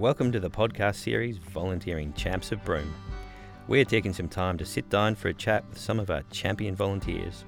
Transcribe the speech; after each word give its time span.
Welcome 0.00 0.32
to 0.32 0.40
the 0.40 0.48
podcast 0.48 0.94
series 0.94 1.36
Volunteering 1.36 2.14
Champs 2.14 2.52
of 2.52 2.64
Broome. 2.64 2.94
We're 3.68 3.84
taking 3.84 4.14
some 4.14 4.28
time 4.28 4.56
to 4.56 4.64
sit 4.64 4.88
down 4.88 5.14
for 5.14 5.28
a 5.28 5.34
chat 5.34 5.62
with 5.68 5.78
some 5.78 6.00
of 6.00 6.10
our 6.10 6.22
champion 6.30 6.74
volunteers. 6.74 7.44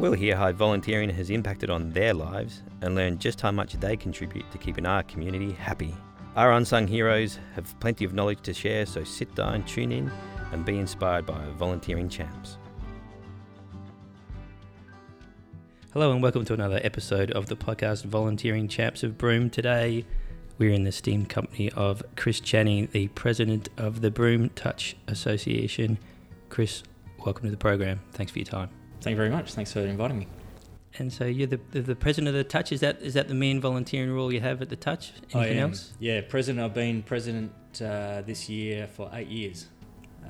We'll 0.00 0.14
hear 0.14 0.34
how 0.34 0.50
volunteering 0.50 1.10
has 1.10 1.30
impacted 1.30 1.70
on 1.70 1.92
their 1.92 2.12
lives 2.12 2.64
and 2.82 2.96
learn 2.96 3.20
just 3.20 3.40
how 3.40 3.52
much 3.52 3.74
they 3.74 3.96
contribute 3.96 4.50
to 4.50 4.58
keeping 4.58 4.84
our 4.84 5.04
community 5.04 5.52
happy. 5.52 5.94
Our 6.34 6.54
unsung 6.54 6.88
heroes 6.88 7.38
have 7.54 7.78
plenty 7.78 8.04
of 8.04 8.12
knowledge 8.12 8.40
to 8.42 8.52
share, 8.52 8.84
so 8.84 9.04
sit 9.04 9.32
down, 9.36 9.62
tune 9.62 9.92
in, 9.92 10.10
and 10.50 10.64
be 10.64 10.80
inspired 10.80 11.24
by 11.24 11.34
our 11.34 11.52
volunteering 11.52 12.08
champs. 12.08 12.58
Hello, 15.92 16.10
and 16.10 16.20
welcome 16.20 16.44
to 16.46 16.52
another 16.52 16.80
episode 16.82 17.30
of 17.30 17.46
the 17.46 17.56
podcast 17.56 18.06
Volunteering 18.06 18.66
Champs 18.66 19.04
of 19.04 19.16
Broome. 19.16 19.50
Today, 19.50 20.04
we're 20.58 20.72
in 20.72 20.84
the 20.84 20.88
esteemed 20.88 21.28
company 21.28 21.70
of 21.72 22.02
Chris 22.16 22.40
Channing, 22.40 22.88
the 22.92 23.08
president 23.08 23.68
of 23.76 24.00
the 24.00 24.10
Broome 24.10 24.50
Touch 24.50 24.96
Association. 25.06 25.98
Chris, 26.48 26.82
welcome 27.24 27.44
to 27.44 27.50
the 27.50 27.56
program. 27.56 28.00
Thanks 28.12 28.32
for 28.32 28.38
your 28.38 28.46
time. 28.46 28.70
Thank 29.00 29.12
you 29.12 29.16
very 29.16 29.30
much. 29.30 29.52
Thanks 29.52 29.72
for 29.72 29.80
inviting 29.80 30.18
me. 30.18 30.28
And 30.98 31.12
so 31.12 31.26
you're 31.26 31.46
the, 31.46 31.60
the, 31.72 31.82
the 31.82 31.96
president 31.96 32.28
of 32.28 32.34
the 32.34 32.44
Touch. 32.44 32.72
Is 32.72 32.80
that 32.80 33.02
is 33.02 33.14
that 33.14 33.28
the 33.28 33.34
main 33.34 33.60
volunteering 33.60 34.12
role 34.12 34.32
you 34.32 34.40
have 34.40 34.62
at 34.62 34.70
the 34.70 34.76
Touch? 34.76 35.12
Anything 35.34 35.58
else? 35.58 35.92
Yeah, 35.98 36.22
president. 36.22 36.64
I've 36.64 36.74
been 36.74 37.02
president 37.02 37.52
uh, 37.82 38.22
this 38.22 38.48
year 38.48 38.86
for 38.86 39.10
eight 39.12 39.28
years. 39.28 39.66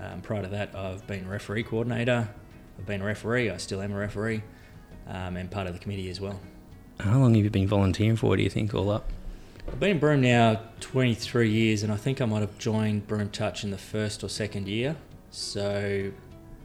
Um, 0.01 0.21
prior 0.21 0.43
to 0.43 0.49
that, 0.49 0.75
I've 0.75 1.07
been 1.07 1.29
referee 1.29 1.63
coordinator. 1.63 2.29
I've 2.79 2.87
been 2.87 3.01
a 3.01 3.05
referee. 3.05 3.51
I 3.51 3.57
still 3.59 3.81
am 3.81 3.93
a 3.93 3.97
referee, 3.97 4.43
um, 5.07 5.37
and 5.37 5.51
part 5.51 5.69
of 5.69 5.73
the 5.73 5.79
committee 5.79 6.11
as 6.11 6.21
well. 6.21 6.41
How 7.01 7.19
long 7.19 7.35
have 7.35 7.45
you 7.45 7.51
been 7.51 7.69
volunteering 7.69 8.17
for? 8.17 8.37
Do 8.37 8.43
you 8.43 8.51
think 8.51 8.75
all 8.75 8.91
up? 8.91 9.11
I've 9.69 9.81
been 9.81 9.91
in 9.91 9.99
Broome 9.99 10.21
now 10.23 10.61
23 10.81 11.51
years, 11.51 11.83
and 11.83 11.93
I 11.93 11.97
think 11.97 12.21
I 12.21 12.25
might 12.25 12.41
have 12.41 12.57
joined 12.59 13.07
Broome 13.07 13.31
Touch 13.31 13.65
in 13.65 13.71
the 13.71 13.79
first 13.79 14.23
or 14.23 14.29
second 14.29 14.69
year. 14.69 14.97
So, 15.31 16.11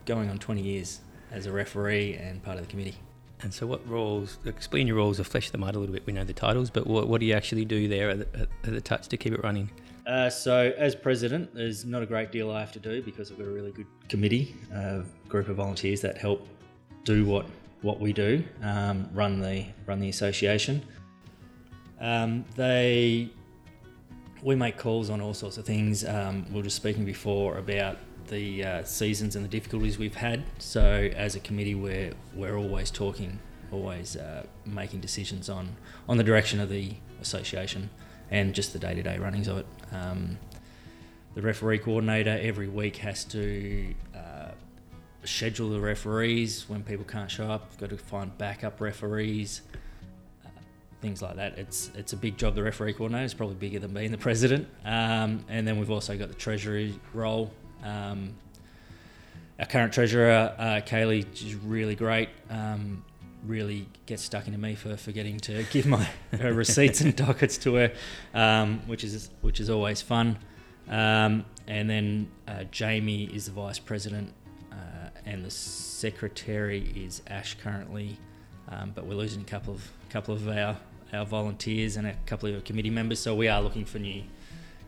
going 0.06 0.30
on 0.30 0.38
20 0.38 0.62
years 0.62 1.02
as 1.32 1.46
a 1.46 1.52
referee 1.52 2.16
and 2.16 2.42
part 2.42 2.58
of 2.58 2.64
the 2.64 2.70
committee. 2.70 2.96
And 3.42 3.54
so, 3.54 3.66
what 3.66 3.86
roles? 3.90 4.38
Explain 4.46 4.88
your 4.88 4.98
roles 4.98 5.20
or 5.20 5.24
flesh 5.24 5.50
them 5.50 5.64
out 5.64 5.76
a 5.76 5.80
little 5.80 5.94
bit. 5.94 6.06
We 6.06 6.14
know 6.14 6.24
the 6.24 6.32
titles, 6.32 6.70
but 6.70 6.86
what, 6.88 7.08
what 7.08 7.20
do 7.20 7.26
you 7.26 7.34
actually 7.34 7.66
do 7.66 7.88
there 7.88 8.12
at 8.12 8.32
the, 8.32 8.42
at 8.42 8.50
the 8.64 8.82
Touch 8.82 9.08
to 9.10 9.18
keep 9.18 9.34
it 9.34 9.44
running? 9.44 9.70
Uh, 10.06 10.30
so, 10.30 10.72
as 10.78 10.96
president, 10.96 11.54
there's 11.54 11.84
not 11.84 12.04
a 12.04 12.06
great 12.06 12.32
deal 12.32 12.52
I 12.52 12.60
have 12.60 12.72
to 12.74 12.80
do 12.80 13.02
because 13.02 13.32
I've 13.32 13.38
got 13.38 13.48
a 13.48 13.52
really 13.52 13.72
good 13.72 13.88
committee, 14.10 14.56
a 14.74 15.04
group 15.28 15.50
of 15.50 15.58
volunteers 15.58 16.02
that 16.02 16.18
help 16.18 16.48
do 17.04 17.26
what 17.26 17.48
what 17.82 18.00
we 18.00 18.14
do, 18.14 18.44
um, 18.62 19.10
run 19.12 19.42
the 19.42 19.66
run 19.88 20.00
the 20.00 20.10
association. 20.10 20.84
Um, 22.02 22.44
they 22.56 23.30
we 24.42 24.56
make 24.56 24.78
calls 24.78 25.10
on 25.10 25.22
all 25.22 25.34
sorts 25.34 25.58
of 25.58 25.66
things. 25.66 26.04
Um, 26.04 26.46
we 26.50 26.56
were 26.56 26.64
just 26.64 26.76
speaking 26.76 27.06
before 27.06 27.58
about 27.58 27.98
the 28.28 28.64
uh, 28.64 28.84
seasons 28.84 29.36
and 29.36 29.46
the 29.46 29.50
difficulties 29.50 30.00
we've 30.00 30.16
had. 30.16 30.44
So, 30.58 31.10
as 31.16 31.36
a 31.36 31.40
committee, 31.40 31.76
we're 31.76 32.14
we're 32.34 32.58
always 32.58 32.90
talking, 32.90 33.40
always 33.72 34.18
uh, 34.18 34.46
making 34.66 35.02
decisions 35.02 35.50
on 35.50 35.76
on 36.10 36.18
the 36.18 36.24
direction 36.24 36.60
of 36.60 36.70
the 36.70 36.94
association 37.22 37.90
and 38.32 38.56
just 38.56 38.74
the 38.74 38.80
day 38.80 38.96
to 38.96 39.04
day 39.04 39.18
runnings 39.18 39.48
of 39.48 39.60
it. 39.60 39.66
Um, 39.92 40.40
the 41.36 41.42
referee 41.42 41.80
coordinator 41.80 42.38
every 42.42 42.68
week 42.68 42.98
has 42.98 43.24
to 43.26 43.94
uh, 44.16 44.52
schedule 45.24 45.70
the 45.70 45.80
referees 45.80 46.68
when 46.68 46.84
people 46.84 47.06
can't 47.06 47.30
show 47.30 47.50
up. 47.50 47.70
We've 47.70 47.80
got 47.80 47.90
to 47.92 47.98
find 47.98 48.38
backup 48.38 48.82
referees, 48.82 49.62
things 51.02 51.22
like 51.22 51.36
that. 51.36 51.58
It's 51.58 51.92
it's 51.96 52.14
a 52.14 52.18
big 52.18 52.38
job. 52.38 52.56
The 52.56 52.64
referee 52.64 52.94
coordinator 52.94 53.26
is 53.26 53.34
probably 53.34 53.56
bigger 53.56 53.80
than 53.80 53.94
being 53.94 54.12
the 54.12 54.18
president. 54.18 54.68
Um, 54.86 55.44
and 55.50 55.68
then 55.68 55.80
we've 55.80 55.92
also 55.92 56.18
got 56.18 56.30
the 56.30 56.36
treasury 56.36 56.94
role. 57.14 57.52
Um, 57.84 58.36
our 59.60 59.66
current 59.66 59.94
treasurer, 59.94 60.56
uh, 60.58 60.82
Kaylee, 60.86 61.26
is 61.34 61.56
really 61.56 61.96
great. 61.96 62.30
Um, 62.50 63.04
really 63.46 63.88
gets 64.06 64.22
stuck 64.22 64.46
into 64.48 64.60
me 64.60 64.76
for 64.76 64.96
forgetting 64.98 65.40
to 65.40 65.64
give 65.72 65.86
my 65.88 66.08
her 66.32 66.54
receipts 66.54 67.02
and 67.02 67.16
dockets 67.16 67.58
to 67.60 67.76
her, 67.76 67.94
um, 68.34 68.82
which 68.88 69.04
is 69.04 69.30
which 69.42 69.60
is 69.60 69.70
always 69.70 70.02
fun. 70.02 70.38
Um, 70.88 71.46
and 71.68 71.90
then 71.90 72.30
uh, 72.48 72.64
Jamie 72.72 73.26
is 73.26 73.46
the 73.46 73.52
vice 73.52 73.80
president, 73.80 74.34
uh, 74.72 75.10
and 75.26 75.46
the 75.46 75.52
secretary 75.52 76.92
is 76.96 77.22
Ash 77.28 77.56
currently. 77.62 78.18
Um, 78.70 78.92
but 78.96 79.06
we're 79.06 79.16
losing 79.16 79.42
a 79.42 79.46
couple 79.46 79.74
of 79.74 79.92
couple 80.10 80.34
of 80.34 80.48
our 80.48 80.78
our 81.14 81.26
volunteers 81.26 81.98
and 81.98 82.08
a 82.08 82.14
couple 82.26 82.54
of 82.54 82.64
committee 82.64 82.90
members, 82.90 83.20
so 83.20 83.36
we 83.36 83.48
are 83.48 83.62
looking 83.62 83.86
for 83.86 84.00
new 84.00 84.24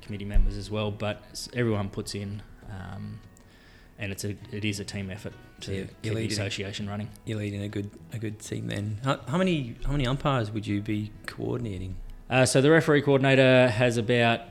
committee 0.01 0.25
members 0.25 0.57
as 0.57 0.69
well. 0.69 0.91
But 0.91 1.47
everyone 1.53 1.89
puts 1.89 2.15
in, 2.15 2.41
um, 2.69 3.19
and 3.99 4.11
it's 4.11 4.23
a 4.23 4.35
it 4.51 4.65
is 4.65 4.79
a 4.79 4.85
team 4.85 5.09
effort 5.09 5.33
to 5.61 5.73
Yeah, 5.73 5.83
keep 6.01 6.13
the 6.13 6.27
association 6.27 6.87
running. 6.89 7.09
You're 7.25 7.39
leading 7.39 7.61
a 7.61 7.69
good 7.69 7.89
a 8.11 8.17
good 8.17 8.39
team 8.39 8.67
then. 8.67 8.99
How, 9.03 9.19
how 9.27 9.37
many 9.37 9.75
how 9.85 9.91
many 9.91 10.07
umpires 10.07 10.51
would 10.51 10.67
you 10.67 10.81
be 10.81 11.11
coordinating? 11.25 11.95
Uh, 12.29 12.45
so 12.45 12.61
the 12.61 12.71
referee 12.71 13.01
coordinator 13.01 13.69
has 13.69 13.97
about 13.97 14.41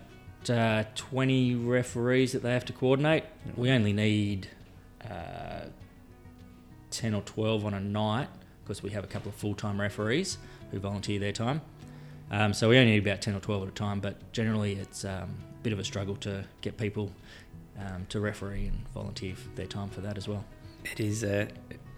uh, 0.49 0.85
20 0.95 1.55
referees 1.55 2.33
that 2.33 2.43
they 2.43 2.53
have 2.53 2.65
to 2.67 2.73
coordinate. 2.73 3.25
We 3.57 3.71
only 3.71 3.93
need 3.93 4.49
uh, 5.09 5.67
10 6.91 7.15
or 7.15 7.23
12 7.23 7.65
on 7.65 7.75
a 7.75 7.81
night 7.81 8.29
because 8.65 8.83
we 8.83 8.91
have 8.91 9.05
a 9.05 9.07
couple 9.07 9.29
of 9.29 9.35
full-time 9.35 9.81
referees 9.81 10.39
who 10.71 10.79
volunteer 10.79 11.19
their 11.19 11.33
time. 11.33 11.61
Um, 12.31 12.55
so 12.55 12.69
we 12.69 12.79
only 12.79 12.93
need 12.93 13.07
about 13.07 13.21
10 13.21 13.35
or 13.35 13.41
12 13.41 13.63
at 13.65 13.69
a 13.69 13.73
time, 13.73 14.01
but 14.01 14.33
generally 14.33 14.75
it's 14.75 15.05
um, 15.05 15.35
a 15.61 15.63
bit 15.63 15.73
of 15.73 15.79
a 15.79 15.85
struggle 15.85 16.17
to 16.17 16.45
get 16.63 16.77
people 16.79 17.13
um, 17.79 18.07
to 18.09 18.21
referee 18.21 18.67
and 18.69 18.89
volunteer 18.95 19.35
their 19.55 19.67
time 19.67 19.89
for 19.91 20.01
that 20.01 20.17
as 20.17 20.29
well. 20.29 20.45
It 20.85 20.99
is. 21.01 21.23
Uh, 21.25 21.47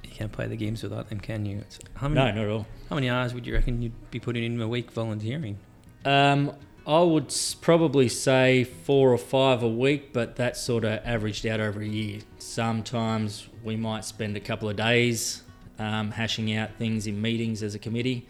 you 0.02 0.10
can't 0.10 0.32
play 0.32 0.46
the 0.48 0.56
games 0.56 0.82
without 0.82 1.08
them, 1.08 1.20
can 1.20 1.46
you? 1.46 1.58
It's, 1.58 1.78
how 1.94 2.08
many 2.08 2.20
No, 2.20 2.34
not 2.36 2.44
at 2.44 2.50
all. 2.50 2.66
how 2.88 2.96
many 2.96 3.08
hours 3.08 3.32
would 3.34 3.46
you 3.46 3.54
reckon 3.54 3.80
you'd 3.80 4.10
be 4.10 4.18
putting 4.20 4.42
in 4.44 4.60
a 4.60 4.68
week 4.68 4.90
volunteering? 4.90 5.58
Um, 6.04 6.52
I 6.86 7.00
would 7.00 7.34
probably 7.62 8.08
say 8.08 8.64
four 8.64 9.12
or 9.12 9.18
five 9.18 9.62
a 9.62 9.68
week, 9.68 10.12
but 10.12 10.36
that's 10.36 10.60
sort 10.60 10.84
of 10.84 11.00
averaged 11.04 11.46
out 11.46 11.60
over 11.60 11.80
a 11.80 11.86
year. 11.86 12.20
Sometimes 12.38 13.48
we 13.62 13.76
might 13.76 14.04
spend 14.04 14.36
a 14.36 14.40
couple 14.40 14.68
of 14.68 14.76
days 14.76 15.42
um, 15.78 16.10
hashing 16.10 16.54
out 16.56 16.70
things 16.78 17.06
in 17.06 17.20
meetings 17.20 17.62
as 17.62 17.74
a 17.74 17.78
committee, 17.78 18.26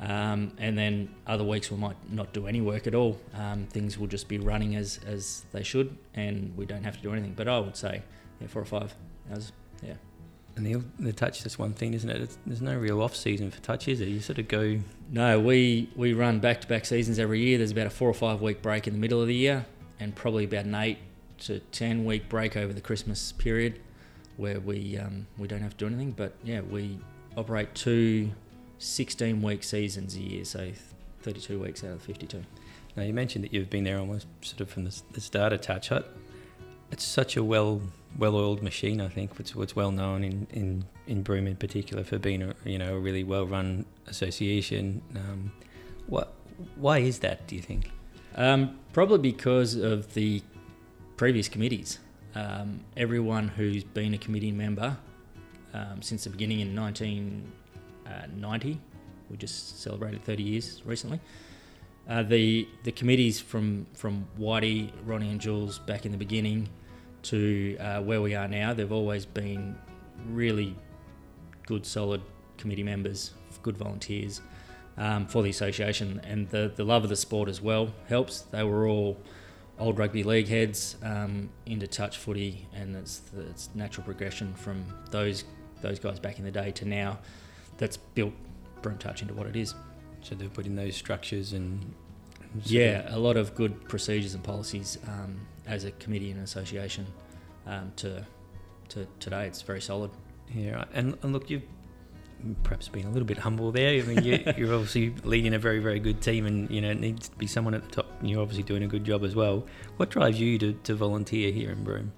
um, 0.00 0.52
and 0.58 0.76
then 0.76 1.08
other 1.26 1.44
weeks 1.44 1.70
we 1.70 1.76
might 1.76 1.96
not 2.10 2.32
do 2.32 2.46
any 2.46 2.60
work 2.60 2.86
at 2.86 2.94
all. 2.94 3.18
Um, 3.34 3.66
things 3.66 3.98
will 3.98 4.06
just 4.06 4.28
be 4.28 4.38
running 4.38 4.76
as, 4.76 5.00
as 5.06 5.44
they 5.52 5.62
should, 5.62 5.96
and 6.14 6.56
we 6.56 6.66
don't 6.66 6.84
have 6.84 6.96
to 6.96 7.02
do 7.02 7.12
anything. 7.12 7.34
But 7.34 7.48
I 7.48 7.58
would 7.58 7.76
say 7.76 8.02
yeah, 8.40 8.46
four 8.48 8.62
or 8.62 8.66
five 8.66 8.94
hours. 9.30 9.52
Yeah. 9.82 9.94
And 10.56 10.64
the 10.64 10.84
the 11.00 11.12
touch 11.12 11.42
that's 11.42 11.58
one 11.58 11.72
thing, 11.72 11.94
isn't 11.94 12.08
it? 12.08 12.20
It's, 12.22 12.38
there's 12.46 12.62
no 12.62 12.76
real 12.76 13.02
off 13.02 13.16
season 13.16 13.50
for 13.50 13.60
touch, 13.60 13.88
is 13.88 13.98
there? 13.98 14.08
You 14.08 14.20
sort 14.20 14.38
of 14.38 14.46
go. 14.46 14.78
No, 15.10 15.40
we, 15.40 15.90
we 15.96 16.12
run 16.12 16.38
back 16.38 16.60
to 16.60 16.68
back 16.68 16.84
seasons 16.84 17.18
every 17.18 17.40
year. 17.40 17.58
There's 17.58 17.72
about 17.72 17.88
a 17.88 17.90
four 17.90 18.08
or 18.08 18.14
five 18.14 18.40
week 18.40 18.62
break 18.62 18.86
in 18.86 18.92
the 18.92 19.00
middle 19.00 19.20
of 19.20 19.26
the 19.26 19.34
year, 19.34 19.66
and 19.98 20.14
probably 20.14 20.44
about 20.44 20.64
an 20.64 20.74
eight 20.76 20.98
to 21.38 21.58
ten 21.72 22.04
week 22.04 22.28
break 22.28 22.56
over 22.56 22.72
the 22.72 22.80
Christmas 22.80 23.32
period, 23.32 23.80
where 24.36 24.60
we 24.60 24.98
um, 24.98 25.26
we 25.38 25.48
don't 25.48 25.60
have 25.60 25.76
to 25.76 25.76
do 25.76 25.86
anything. 25.86 26.12
But 26.12 26.34
yeah, 26.42 26.60
we 26.60 26.98
operate 27.36 27.74
two 27.74 28.30
16 28.78 29.42
week 29.42 29.64
seasons 29.64 30.16
a 30.16 30.20
year, 30.20 30.44
so 30.44 30.70
32 31.22 31.58
weeks 31.58 31.82
out 31.84 31.90
of 31.90 32.00
the 32.00 32.06
52. 32.06 32.42
Now 32.96 33.02
you 33.02 33.12
mentioned 33.12 33.44
that 33.44 33.52
you've 33.52 33.70
been 33.70 33.84
there 33.84 33.98
almost 33.98 34.26
sort 34.42 34.60
of 34.60 34.70
from 34.70 34.84
the, 34.84 35.02
the 35.12 35.20
start 35.20 35.52
of 35.52 35.60
Touch 35.60 35.88
Hut. 35.88 36.14
It's 36.92 37.04
such 37.04 37.36
a 37.36 37.42
well 37.42 37.80
well 38.18 38.36
oiled 38.36 38.62
machine. 38.62 39.00
I 39.00 39.08
think 39.08 39.32
it's 39.38 39.54
what's 39.56 39.74
well 39.74 39.90
known 39.90 40.22
in, 40.22 40.46
in, 40.50 40.84
in 41.06 41.22
Broome 41.22 41.46
in 41.46 41.56
particular 41.56 42.04
for 42.04 42.18
being 42.18 42.42
a 42.42 42.54
you 42.64 42.78
know 42.78 42.94
a 42.94 42.98
really 42.98 43.24
well 43.24 43.46
run 43.46 43.84
association. 44.06 45.02
Um, 45.16 45.52
what 46.06 46.34
why 46.76 46.98
is 46.98 47.20
that? 47.20 47.46
Do 47.46 47.56
you 47.56 47.62
think? 47.62 47.90
Um, 48.36 48.78
probably 48.92 49.18
because 49.18 49.74
of 49.74 50.14
the 50.14 50.42
previous 51.16 51.48
committees. 51.48 51.98
Um, 52.34 52.80
everyone 52.96 53.48
who's 53.48 53.84
been 53.84 54.14
a 54.14 54.18
committee 54.18 54.50
member 54.50 54.96
um, 55.72 56.02
since 56.02 56.24
the 56.24 56.30
beginning 56.30 56.58
in 56.60 56.74
1990, 56.74 58.80
we 59.30 59.36
just 59.36 59.80
celebrated 59.80 60.24
30 60.24 60.42
years 60.42 60.82
recently. 60.84 61.20
Uh, 62.08 62.22
the 62.22 62.68
the 62.82 62.92
committees 62.92 63.40
from 63.40 63.86
from 63.94 64.26
Whitey, 64.38 64.90
Ronnie, 65.06 65.30
and 65.30 65.40
Jules 65.40 65.78
back 65.78 66.04
in 66.04 66.12
the 66.12 66.18
beginning 66.18 66.68
to 67.22 67.78
uh, 67.78 68.02
where 68.02 68.20
we 68.20 68.34
are 68.34 68.46
now, 68.46 68.74
they've 68.74 68.92
always 68.92 69.24
been 69.24 69.74
really 70.28 70.76
good, 71.66 71.86
solid 71.86 72.20
committee 72.58 72.82
members, 72.82 73.30
good 73.62 73.78
volunteers 73.78 74.42
um, 74.98 75.26
for 75.26 75.42
the 75.42 75.48
association, 75.48 76.20
and 76.24 76.46
the 76.50 76.70
the 76.76 76.84
love 76.84 77.04
of 77.04 77.10
the 77.10 77.16
sport 77.16 77.48
as 77.48 77.62
well 77.62 77.88
helps. 78.08 78.42
They 78.42 78.64
were 78.64 78.86
all 78.86 79.16
old 79.78 79.98
rugby 79.98 80.22
league 80.22 80.48
heads 80.48 80.96
um, 81.02 81.50
into 81.66 81.86
touch 81.86 82.18
footy, 82.18 82.66
and 82.74 82.96
it's 82.96 83.18
the 83.18 83.42
it's 83.42 83.70
natural 83.74 84.04
progression 84.04 84.54
from 84.54 84.84
those 85.10 85.44
those 85.82 85.98
guys 85.98 86.18
back 86.18 86.38
in 86.38 86.44
the 86.44 86.50
day 86.50 86.70
to 86.72 86.84
now. 86.84 87.18
That's 87.78 87.96
built 87.96 88.32
Broome 88.82 88.98
Touch 88.98 89.22
into 89.22 89.34
what 89.34 89.46
it 89.46 89.56
is. 89.56 89.74
So 90.22 90.34
they've 90.34 90.52
put 90.52 90.66
in 90.66 90.76
those 90.76 90.96
structures 90.96 91.52
and 91.52 91.94
Yeah, 92.64 93.04
a 93.14 93.18
lot 93.18 93.36
of 93.36 93.54
good 93.54 93.88
procedures 93.88 94.34
and 94.34 94.42
policies 94.42 94.98
um, 95.08 95.40
as 95.66 95.84
a 95.84 95.90
committee 95.92 96.30
and 96.30 96.42
association 96.42 97.06
um, 97.66 97.92
to 97.96 98.24
to 98.90 99.06
today. 99.18 99.46
It's 99.46 99.62
very 99.62 99.80
solid. 99.80 100.10
Yeah, 100.54 100.84
and, 100.92 101.18
and 101.22 101.32
look, 101.32 101.50
you've 101.50 101.62
perhaps 102.62 102.88
being 102.88 103.06
a 103.06 103.10
little 103.10 103.26
bit 103.26 103.38
humble 103.38 103.72
there. 103.72 104.00
I 104.00 104.02
mean, 104.02 104.22
you, 104.24 104.44
you're 104.56 104.74
obviously 104.74 105.14
leading 105.24 105.54
a 105.54 105.58
very, 105.58 105.78
very 105.78 106.00
good 106.00 106.20
team, 106.20 106.46
and 106.46 106.70
you 106.70 106.80
know 106.80 106.90
it 106.90 107.00
needs 107.00 107.28
to 107.28 107.36
be 107.36 107.46
someone 107.46 107.74
at 107.74 107.82
the 107.84 107.90
top. 107.90 108.06
And 108.20 108.30
you're 108.30 108.42
obviously 108.42 108.64
doing 108.64 108.82
a 108.82 108.86
good 108.86 109.04
job 109.04 109.24
as 109.24 109.34
well. 109.34 109.66
What 109.96 110.10
drives 110.10 110.38
you 110.38 110.58
to, 110.58 110.72
to 110.72 110.94
volunteer 110.94 111.52
here 111.52 111.70
in 111.70 111.84
Broome? 111.84 112.12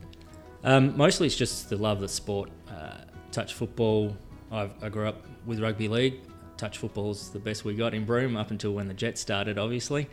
Um, 0.64 0.96
mostly, 0.96 1.26
it's 1.26 1.36
just 1.36 1.70
the 1.70 1.76
love 1.76 1.98
of 1.98 2.02
the 2.02 2.08
sport. 2.08 2.50
Uh, 2.68 2.98
touch 3.30 3.54
football. 3.54 4.16
I've, 4.50 4.72
I 4.82 4.88
grew 4.88 5.08
up 5.08 5.24
with 5.44 5.60
rugby 5.60 5.88
league. 5.88 6.20
Touch 6.56 6.78
football's 6.78 7.30
the 7.30 7.38
best 7.38 7.64
we 7.64 7.74
got 7.74 7.94
in 7.94 8.04
Broome 8.04 8.36
up 8.36 8.50
until 8.50 8.72
when 8.72 8.88
the 8.88 8.94
Jets 8.94 9.20
started, 9.20 9.58
obviously. 9.58 10.08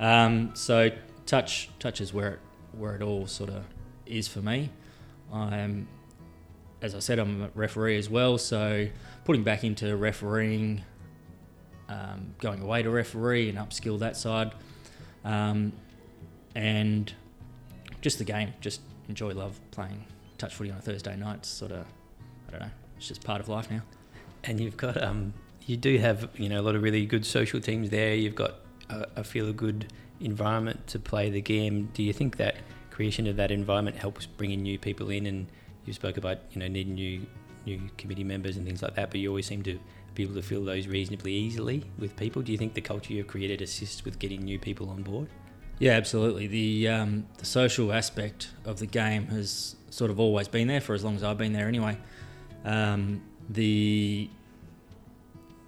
Um, 0.00 0.50
so 0.54 0.90
touch 1.26 1.70
touch 1.78 2.00
is 2.00 2.12
where 2.12 2.34
it, 2.34 2.40
where 2.72 2.96
it 2.96 3.02
all 3.02 3.26
sort 3.26 3.50
of 3.50 3.64
is 4.06 4.28
for 4.28 4.40
me. 4.40 4.70
I'm, 5.32 5.88
as 6.84 6.94
I 6.94 6.98
said, 6.98 7.18
I'm 7.18 7.44
a 7.44 7.48
referee 7.54 7.96
as 7.96 8.10
well. 8.10 8.36
So 8.36 8.86
putting 9.24 9.42
back 9.42 9.64
into 9.64 9.96
refereeing, 9.96 10.82
um, 11.88 12.34
going 12.38 12.60
away 12.60 12.82
to 12.82 12.90
referee 12.90 13.48
and 13.48 13.56
upskill 13.56 13.98
that 14.00 14.18
side, 14.18 14.52
um, 15.24 15.72
and 16.54 17.10
just 18.02 18.18
the 18.18 18.24
game. 18.24 18.52
Just 18.60 18.82
enjoy, 19.08 19.32
love 19.32 19.58
playing 19.70 20.04
touch 20.36 20.54
footy 20.54 20.70
on 20.70 20.76
a 20.76 20.82
Thursday 20.82 21.16
night. 21.16 21.46
Sort 21.46 21.72
of, 21.72 21.86
I 22.48 22.50
don't 22.50 22.60
know. 22.60 22.70
It's 22.98 23.08
just 23.08 23.24
part 23.24 23.40
of 23.40 23.48
life 23.48 23.70
now. 23.70 23.80
And 24.44 24.60
you've 24.60 24.76
got, 24.76 25.02
um, 25.02 25.32
you 25.64 25.78
do 25.78 25.96
have, 25.96 26.28
you 26.36 26.50
know, 26.50 26.60
a 26.60 26.64
lot 26.64 26.74
of 26.74 26.82
really 26.82 27.06
good 27.06 27.24
social 27.24 27.62
teams 27.62 27.88
there. 27.88 28.14
You've 28.14 28.34
got 28.34 28.56
a, 28.90 29.06
a 29.16 29.24
feel 29.24 29.50
good 29.54 29.90
environment 30.20 30.86
to 30.88 30.98
play 30.98 31.30
the 31.30 31.40
game. 31.40 31.88
Do 31.94 32.02
you 32.02 32.12
think 32.12 32.36
that 32.36 32.56
creation 32.90 33.26
of 33.26 33.36
that 33.36 33.50
environment 33.50 33.96
helps 33.96 34.26
bringing 34.26 34.62
new 34.62 34.78
people 34.78 35.08
in? 35.08 35.24
And 35.24 35.46
you 35.84 35.92
spoke 35.92 36.16
about, 36.16 36.38
you 36.52 36.60
know, 36.60 36.68
needing 36.68 36.94
new 36.94 37.26
new 37.66 37.80
committee 37.96 38.24
members 38.24 38.56
and 38.56 38.66
things 38.66 38.82
like 38.82 38.94
that, 38.94 39.10
but 39.10 39.18
you 39.20 39.28
always 39.28 39.46
seem 39.46 39.62
to 39.62 39.78
be 40.14 40.22
able 40.22 40.34
to 40.34 40.42
fill 40.42 40.64
those 40.64 40.86
reasonably 40.86 41.32
easily 41.32 41.82
with 41.98 42.14
people. 42.16 42.42
Do 42.42 42.52
you 42.52 42.58
think 42.58 42.74
the 42.74 42.80
culture 42.80 43.12
you've 43.12 43.26
created 43.26 43.62
assists 43.62 44.04
with 44.04 44.18
getting 44.18 44.42
new 44.42 44.58
people 44.58 44.90
on 44.90 45.02
board? 45.02 45.28
Yeah, 45.78 45.92
absolutely. 45.92 46.46
The 46.46 46.88
um, 46.88 47.26
the 47.38 47.46
social 47.46 47.92
aspect 47.92 48.50
of 48.64 48.78
the 48.78 48.86
game 48.86 49.26
has 49.26 49.76
sort 49.90 50.10
of 50.10 50.20
always 50.20 50.48
been 50.48 50.68
there 50.68 50.80
for 50.80 50.94
as 50.94 51.02
long 51.02 51.16
as 51.16 51.24
I've 51.24 51.38
been 51.38 51.52
there. 51.52 51.66
Anyway, 51.66 51.96
um, 52.64 53.22
the 53.48 54.30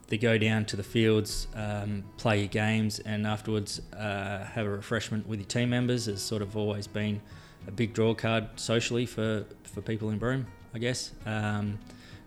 the 0.09 0.17
go 0.17 0.39
down 0.39 0.65
to 0.67 0.77
the 0.77 0.85
fields, 0.85 1.49
um, 1.55 2.05
play 2.17 2.39
your 2.39 2.49
games, 2.49 3.01
and 3.01 3.27
afterwards 3.27 3.81
uh, 3.93 4.45
have 4.45 4.67
a 4.67 4.71
refreshment 4.71 5.27
with 5.27 5.41
your 5.41 5.49
team 5.49 5.71
members 5.71 6.07
has 6.07 6.23
sort 6.23 6.43
of 6.43 6.57
always 6.57 6.87
been 6.87 7.21
a 7.67 7.73
big 7.73 7.93
draw 7.93 8.15
card 8.15 8.49
socially 8.57 9.07
for, 9.07 9.45
for 9.65 9.81
people 9.81 10.11
in 10.11 10.19
Broome, 10.19 10.47
I 10.75 10.79
guess. 10.79 11.13
Um, 11.25 11.79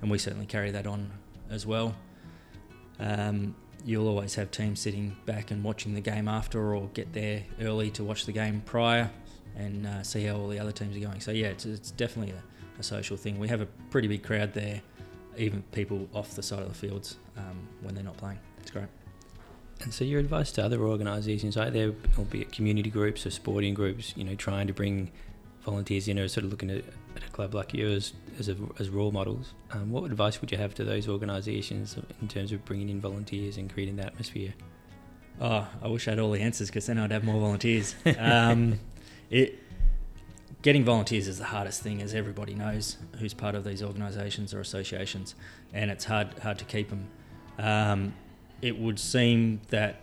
and 0.01 0.09
we 0.09 0.17
certainly 0.17 0.45
carry 0.45 0.71
that 0.71 0.87
on 0.87 1.11
as 1.49 1.65
well. 1.65 1.95
Um, 2.99 3.55
you'll 3.85 4.07
always 4.07 4.35
have 4.35 4.51
teams 4.51 4.79
sitting 4.79 5.15
back 5.25 5.51
and 5.51 5.63
watching 5.63 5.93
the 5.93 6.01
game 6.01 6.27
after, 6.27 6.75
or 6.75 6.87
get 6.93 7.13
there 7.13 7.43
early 7.61 7.91
to 7.91 8.03
watch 8.03 8.25
the 8.25 8.31
game 8.31 8.61
prior 8.65 9.09
and 9.55 9.87
uh, 9.87 10.03
see 10.03 10.25
how 10.25 10.35
all 10.35 10.47
the 10.47 10.59
other 10.59 10.71
teams 10.71 10.95
are 10.95 10.99
going. 10.99 11.19
So, 11.21 11.31
yeah, 11.31 11.47
it's, 11.47 11.65
it's 11.65 11.91
definitely 11.91 12.33
a, 12.33 12.79
a 12.79 12.83
social 12.83 13.17
thing. 13.17 13.39
We 13.39 13.47
have 13.47 13.61
a 13.61 13.67
pretty 13.89 14.07
big 14.07 14.23
crowd 14.23 14.53
there 14.53 14.81
even 15.39 15.63
people 15.71 16.07
off 16.13 16.35
the 16.35 16.43
side 16.43 16.59
of 16.59 16.67
the 16.67 16.75
fields 16.75 17.17
um, 17.37 17.67
when 17.81 17.95
they're 17.95 18.03
not 18.03 18.17
playing. 18.17 18.39
It's 18.61 18.71
great. 18.71 18.87
And 19.81 19.93
so, 19.93 20.03
your 20.03 20.19
advice 20.19 20.51
to 20.53 20.63
other 20.63 20.81
organisations 20.81 21.55
out 21.55 21.71
there, 21.71 21.93
albeit 22.17 22.51
community 22.51 22.89
groups 22.89 23.25
or 23.25 23.31
sporting 23.31 23.73
groups, 23.73 24.13
you 24.17 24.25
know, 24.25 24.35
trying 24.35 24.67
to 24.67 24.73
bring 24.73 25.11
volunteers 25.63 26.07
in 26.07 26.17
or 26.17 26.27
sort 26.27 26.45
of 26.45 26.51
looking 26.51 26.69
at, 26.69 26.83
at 27.15 27.23
a 27.27 27.29
club 27.31 27.53
like 27.53 27.73
yours 27.73 28.13
as, 28.37 28.49
a, 28.49 28.55
as 28.79 28.89
role 28.89 29.11
models, 29.11 29.53
um, 29.71 29.91
what 29.91 30.03
advice 30.05 30.41
would 30.41 30.51
you 30.51 30.57
have 30.57 30.73
to 30.75 30.83
those 30.83 31.07
organisations 31.07 31.97
in 32.21 32.27
terms 32.27 32.51
of 32.51 32.63
bringing 32.65 32.89
in 32.89 33.01
volunteers 33.01 33.57
and 33.57 33.71
creating 33.71 33.97
that 33.97 34.07
atmosphere? 34.07 34.53
Oh, 35.41 35.67
I 35.81 35.87
wish 35.87 36.07
I 36.07 36.11
had 36.11 36.19
all 36.19 36.31
the 36.31 36.41
answers 36.41 36.69
because 36.69 36.85
then 36.85 36.97
I'd 36.97 37.11
have 37.11 37.23
more 37.23 37.39
volunteers. 37.39 37.95
um, 38.17 38.79
it 39.29 39.59
getting 40.61 40.83
volunteers 40.83 41.27
is 41.27 41.37
the 41.37 41.45
hardest 41.45 41.81
thing, 41.81 42.01
as 42.01 42.13
everybody 42.13 42.53
knows 42.53 42.97
who's 43.19 43.33
part 43.33 43.55
of 43.55 43.63
these 43.63 43.81
organisations 43.81 44.53
or 44.53 44.59
associations, 44.59 45.35
and 45.73 45.89
it's 45.89 46.05
hard 46.05 46.37
hard 46.39 46.57
to 46.59 46.65
keep 46.65 46.89
them. 46.89 47.07
Um, 47.57 48.13
it 48.61 48.77
would 48.77 48.99
seem 48.99 49.61
that 49.69 50.01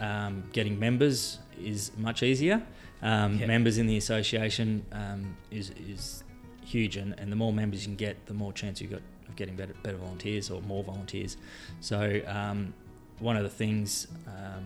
um, 0.00 0.44
getting 0.52 0.78
members 0.78 1.38
is 1.60 1.90
much 1.96 2.22
easier. 2.22 2.62
Um, 3.02 3.38
Members 3.38 3.78
in 3.78 3.86
the 3.86 3.96
association 3.96 4.84
um, 4.92 5.36
is 5.50 5.70
is 5.70 6.24
huge, 6.64 6.96
and, 6.96 7.18
and 7.18 7.30
the 7.32 7.36
more 7.36 7.52
members 7.52 7.82
you 7.82 7.86
can 7.88 7.96
get, 7.96 8.26
the 8.26 8.34
more 8.34 8.52
chance 8.52 8.80
you've 8.80 8.90
got 8.90 9.02
of 9.28 9.36
getting 9.36 9.56
better 9.56 9.74
better 9.82 9.96
volunteers 9.96 10.50
or 10.50 10.60
more 10.62 10.82
volunteers. 10.82 11.36
So 11.80 12.20
um, 12.26 12.74
one 13.20 13.36
of 13.36 13.42
the 13.42 13.50
things 13.50 14.08
um, 14.26 14.64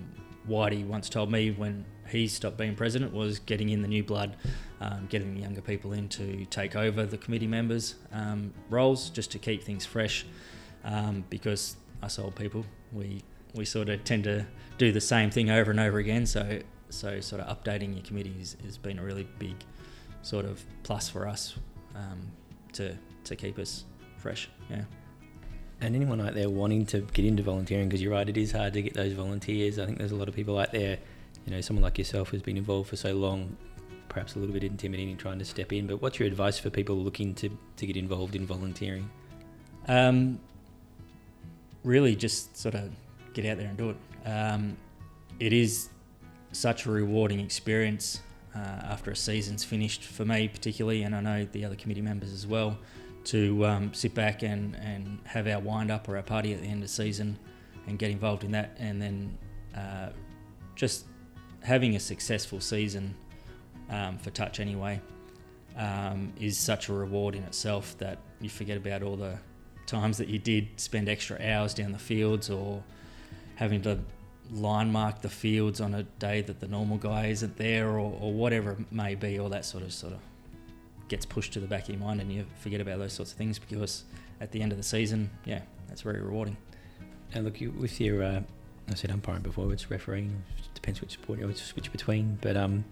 Whitey 0.48 0.86
once 0.86 1.08
told 1.08 1.30
me 1.30 1.50
when 1.50 1.84
he 2.08 2.26
stopped 2.28 2.56
being 2.56 2.74
president 2.74 3.12
was 3.12 3.38
getting 3.38 3.68
in 3.70 3.82
the 3.82 3.88
new 3.88 4.02
blood, 4.02 4.36
um, 4.80 5.06
getting 5.08 5.34
the 5.34 5.40
younger 5.40 5.60
people 5.60 5.92
in 5.92 6.08
to 6.08 6.44
take 6.46 6.74
over 6.76 7.06
the 7.06 7.16
committee 7.16 7.46
members' 7.46 7.94
um, 8.12 8.52
roles 8.68 9.10
just 9.10 9.30
to 9.32 9.38
keep 9.38 9.62
things 9.62 9.86
fresh. 9.86 10.26
Um, 10.84 11.24
because 11.30 11.76
us 12.02 12.18
old 12.18 12.34
people, 12.34 12.66
we 12.92 13.22
we 13.54 13.64
sort 13.64 13.88
of 13.88 14.02
tend 14.04 14.24
to 14.24 14.46
do 14.78 14.90
the 14.90 15.00
same 15.00 15.30
thing 15.30 15.50
over 15.50 15.70
and 15.70 15.78
over 15.78 15.98
again. 15.98 16.26
So 16.26 16.60
so 16.92 17.20
sort 17.20 17.42
of 17.42 17.56
updating 17.56 17.94
your 17.94 18.02
committees 18.02 18.56
has 18.64 18.76
been 18.78 18.98
a 18.98 19.02
really 19.02 19.26
big 19.38 19.56
sort 20.22 20.44
of 20.44 20.62
plus 20.82 21.08
for 21.08 21.26
us 21.26 21.54
um, 21.94 22.30
to 22.72 22.94
to 23.24 23.36
keep 23.36 23.58
us 23.58 23.84
fresh. 24.16 24.48
Yeah. 24.70 24.84
And 25.80 25.96
anyone 25.96 26.20
out 26.20 26.34
there 26.34 26.48
wanting 26.48 26.86
to 26.86 27.00
get 27.00 27.24
into 27.24 27.42
volunteering, 27.42 27.88
because 27.88 28.00
you're 28.00 28.12
right, 28.12 28.28
it 28.28 28.36
is 28.36 28.52
hard 28.52 28.72
to 28.74 28.82
get 28.82 28.94
those 28.94 29.12
volunteers. 29.14 29.80
I 29.80 29.86
think 29.86 29.98
there's 29.98 30.12
a 30.12 30.16
lot 30.16 30.28
of 30.28 30.34
people 30.34 30.58
out 30.58 30.70
there, 30.70 30.96
you 31.44 31.52
know, 31.52 31.60
someone 31.60 31.82
like 31.82 31.98
yourself 31.98 32.28
who's 32.28 32.42
been 32.42 32.56
involved 32.56 32.88
for 32.88 32.94
so 32.94 33.14
long, 33.14 33.56
perhaps 34.08 34.36
a 34.36 34.38
little 34.38 34.52
bit 34.52 34.62
intimidating 34.62 35.16
trying 35.16 35.40
to 35.40 35.44
step 35.44 35.72
in. 35.72 35.88
But 35.88 36.00
what's 36.00 36.20
your 36.20 36.28
advice 36.28 36.56
for 36.56 36.70
people 36.70 36.96
looking 36.96 37.34
to, 37.34 37.50
to 37.78 37.86
get 37.86 37.96
involved 37.96 38.36
in 38.36 38.46
volunteering? 38.46 39.10
Um, 39.88 40.38
really, 41.82 42.14
just 42.14 42.56
sort 42.56 42.76
of 42.76 42.88
get 43.32 43.44
out 43.46 43.58
there 43.58 43.66
and 43.66 43.76
do 43.76 43.90
it. 43.90 43.96
Um, 44.28 44.76
it 45.40 45.52
is 45.52 45.88
such 46.52 46.86
a 46.86 46.90
rewarding 46.90 47.40
experience 47.40 48.20
uh, 48.54 48.58
after 48.58 49.10
a 49.10 49.16
season's 49.16 49.64
finished 49.64 50.04
for 50.04 50.24
me, 50.24 50.48
particularly, 50.48 51.02
and 51.02 51.14
I 51.14 51.20
know 51.20 51.46
the 51.50 51.64
other 51.64 51.76
committee 51.76 52.02
members 52.02 52.32
as 52.32 52.46
well 52.46 52.78
to 53.24 53.64
um, 53.64 53.94
sit 53.94 54.14
back 54.14 54.42
and, 54.42 54.74
and 54.76 55.18
have 55.24 55.46
our 55.46 55.60
wind 55.60 55.90
up 55.90 56.08
or 56.08 56.16
our 56.16 56.22
party 56.22 56.52
at 56.52 56.60
the 56.60 56.66
end 56.66 56.76
of 56.76 56.82
the 56.82 56.88
season 56.88 57.38
and 57.86 57.98
get 57.98 58.10
involved 58.10 58.44
in 58.44 58.50
that 58.52 58.76
and 58.78 59.00
then 59.00 59.38
uh, 59.76 60.08
just 60.74 61.06
having 61.62 61.96
a 61.96 62.00
successful 62.00 62.60
season 62.60 63.14
um, 63.90 64.18
for 64.18 64.30
touch 64.30 64.60
anyway 64.60 65.00
um, 65.76 66.32
is 66.38 66.58
such 66.58 66.88
a 66.88 66.92
reward 66.92 67.34
in 67.34 67.42
itself 67.44 67.96
that 67.98 68.18
you 68.40 68.48
forget 68.48 68.76
about 68.76 69.02
all 69.02 69.16
the 69.16 69.38
times 69.86 70.18
that 70.18 70.28
you 70.28 70.38
did 70.38 70.68
spend 70.76 71.08
extra 71.08 71.40
hours 71.40 71.74
down 71.74 71.92
the 71.92 71.98
fields 71.98 72.50
or 72.50 72.82
having 73.56 73.82
to 73.82 73.98
line 74.52 74.92
mark 74.92 75.22
the 75.22 75.28
fields 75.28 75.80
on 75.80 75.94
a 75.94 76.02
day 76.02 76.42
that 76.42 76.60
the 76.60 76.68
normal 76.68 76.98
guy 76.98 77.26
isn't 77.26 77.56
there 77.56 77.88
or, 77.90 78.16
or 78.20 78.32
whatever 78.32 78.72
it 78.72 78.92
may 78.92 79.14
be 79.14 79.38
all 79.38 79.48
that 79.48 79.64
sort 79.64 79.82
of 79.82 79.92
sort 79.92 80.12
of 80.12 80.20
gets 81.08 81.24
pushed 81.24 81.52
to 81.52 81.60
the 81.60 81.66
back 81.66 81.84
of 81.84 81.90
your 81.90 81.98
mind 81.98 82.20
and 82.20 82.32
you 82.32 82.44
forget 82.60 82.80
about 82.80 82.98
those 82.98 83.12
sorts 83.12 83.32
of 83.32 83.38
things 83.38 83.58
because 83.58 84.04
at 84.40 84.50
the 84.50 84.60
end 84.60 84.72
of 84.72 84.78
the 84.78 84.84
season, 84.84 85.30
yeah, 85.44 85.60
that's 85.88 86.02
very 86.02 86.20
rewarding. 86.20 86.56
And 87.34 87.44
look, 87.44 87.60
you, 87.60 87.70
with 87.70 88.00
your, 88.00 88.22
uh, 88.22 88.40
I 88.90 88.94
said 88.94 89.10
umpiring 89.10 89.42
before, 89.42 89.72
it's 89.72 89.90
refereeing, 89.90 90.42
depends 90.74 91.00
which 91.00 91.12
sport 91.12 91.38
you 91.38 91.44
always 91.44 91.62
switch 91.62 91.92
between, 91.92 92.38
but 92.40 92.56
um, 92.56 92.84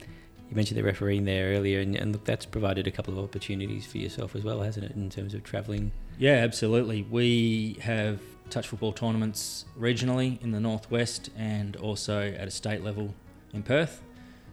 you 0.51 0.57
mentioned 0.57 0.79
the 0.79 0.83
refereeing 0.83 1.25
there 1.25 1.53
earlier, 1.53 1.81
and, 1.81 1.95
and 1.95 2.13
look, 2.13 2.25
that's 2.25 2.45
provided 2.45 2.89
a 2.89 2.91
couple 2.91 3.17
of 3.17 3.25
opportunities 3.25 3.87
for 3.87 3.99
yourself 3.99 4.35
as 4.35 4.43
well, 4.43 4.61
hasn't 4.61 4.85
it, 4.85 4.97
in 4.97 5.09
terms 5.09 5.33
of 5.33 5.45
travelling? 5.45 5.93
Yeah, 6.19 6.33
absolutely. 6.33 7.07
We 7.09 7.79
have 7.83 8.21
touch 8.51 8.67
football 8.67 8.93
tournaments 8.93 9.65
regionally 9.79 10.43
in 10.43 10.51
the 10.51 10.59
northwest 10.59 11.31
and 11.37 11.77
also 11.77 12.21
at 12.21 12.49
a 12.49 12.51
state 12.51 12.83
level 12.83 13.15
in 13.55 13.63
Perth. 13.63 14.03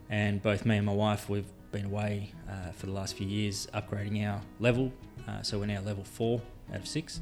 And 0.09 0.41
both 0.41 0.65
me 0.65 0.77
and 0.77 0.85
my 0.85 0.93
wife, 0.93 1.29
we've 1.29 1.51
been 1.71 1.85
away 1.85 2.31
uh, 2.47 2.71
for 2.71 2.85
the 2.85 2.91
last 2.91 3.17
few 3.17 3.27
years 3.27 3.67
upgrading 3.73 4.23
our 4.25 4.41
level. 4.59 4.93
Uh, 5.27 5.41
so 5.41 5.57
we're 5.57 5.65
now 5.65 5.81
level 5.81 6.03
four 6.03 6.41
out 6.71 6.79
of 6.79 6.87
six. 6.87 7.21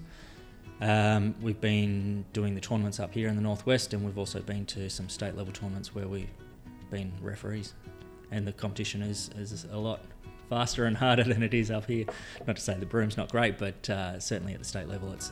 Um, 0.82 1.34
we've 1.41 1.62
been 1.62 2.25
doing 2.34 2.53
the 2.53 2.62
tournaments 2.62 3.00
up 3.00 3.13
here 3.13 3.29
in 3.29 3.38
the 3.38 3.41
northwest, 3.41 3.94
and 3.94 4.03
we've 4.03 4.17
also 4.17 4.41
been 4.41 4.65
to 4.67 4.89
some 4.89 5.08
state 5.08 5.36
level 5.36 5.53
tournaments 5.53 5.96
where 5.96 6.08
we've 6.08 6.29
been 6.91 7.13
referees. 7.22 7.74
And 8.32 8.48
the 8.48 8.53
competition 8.53 9.01
is, 9.01 9.29
is 9.38 9.65
a 9.72 9.77
lot 9.77 10.01
faster 10.50 10.86
and 10.86 10.96
harder 10.96 11.24
than 11.24 11.44
it 11.44 11.53
is 11.53 11.72
up 11.72 11.86
here. 11.86 12.05
Not 12.48 12.55
to 12.58 12.62
say 12.62 12.75
the 12.75 12.86
Broome's 12.86 13.17
not 13.17 13.32
great, 13.32 13.58
but 13.58 13.89
uh, 13.89 14.20
certainly 14.20 14.53
at 14.53 14.60
the 14.60 14.65
state 14.65 14.88
level, 14.88 15.12
it's 15.13 15.32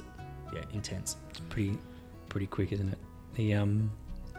yeah 0.54 0.62
intense. 0.74 1.18
It's 1.30 1.40
pretty 1.50 1.78
pretty 2.30 2.48
quick, 2.48 2.72
isn't 2.72 2.90
it? 2.90 2.98
The 3.36 3.54
um, 3.56 3.92